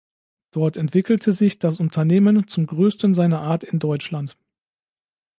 [0.49, 4.35] Dort entwickelte sich das Unternehmen zum Größten seiner Art in Deutschland.